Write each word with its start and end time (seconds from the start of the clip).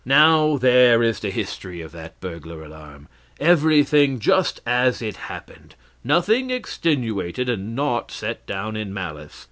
"Now 0.03 0.57
there 0.57 1.03
is 1.03 1.19
the 1.19 1.29
history 1.29 1.79
of 1.79 1.91
that 1.91 2.19
burglar 2.19 2.63
alarm 2.63 3.07
everything 3.39 4.17
just 4.17 4.59
as 4.65 4.99
it 4.99 5.15
happened; 5.29 5.75
nothing 6.03 6.49
extenuated, 6.49 7.47
and 7.47 7.75
naught 7.75 8.11
set 8.11 8.47
down 8.47 8.75
in 8.75 8.95
malice. 8.95 9.37